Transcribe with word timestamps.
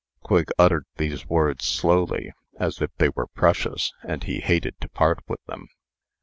Quigg 0.23 0.49
uttered 0.57 0.85
these 0.97 1.27
words 1.27 1.63
slowly, 1.63 2.33
as 2.59 2.81
if 2.81 2.89
they 2.97 3.09
were 3.09 3.27
precious, 3.27 3.93
and 4.01 4.23
he 4.23 4.39
hated 4.39 4.73
to 4.81 4.89
part 4.89 5.19
with 5.27 5.45
them. 5.45 5.67